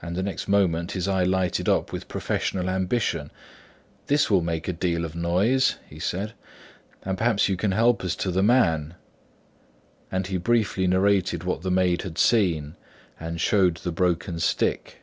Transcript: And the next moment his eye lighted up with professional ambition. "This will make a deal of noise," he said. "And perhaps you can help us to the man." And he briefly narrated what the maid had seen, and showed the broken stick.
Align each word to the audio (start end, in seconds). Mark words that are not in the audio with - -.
And 0.00 0.16
the 0.16 0.22
next 0.22 0.48
moment 0.48 0.92
his 0.92 1.06
eye 1.06 1.24
lighted 1.24 1.68
up 1.68 1.92
with 1.92 2.08
professional 2.08 2.70
ambition. 2.70 3.30
"This 4.06 4.30
will 4.30 4.40
make 4.40 4.66
a 4.66 4.72
deal 4.72 5.04
of 5.04 5.14
noise," 5.14 5.76
he 5.86 5.98
said. 5.98 6.32
"And 7.02 7.18
perhaps 7.18 7.50
you 7.50 7.58
can 7.58 7.72
help 7.72 8.02
us 8.02 8.16
to 8.16 8.30
the 8.30 8.42
man." 8.42 8.94
And 10.10 10.26
he 10.28 10.38
briefly 10.38 10.86
narrated 10.86 11.44
what 11.44 11.60
the 11.60 11.70
maid 11.70 12.00
had 12.00 12.16
seen, 12.16 12.76
and 13.20 13.42
showed 13.42 13.76
the 13.76 13.92
broken 13.92 14.38
stick. 14.40 15.02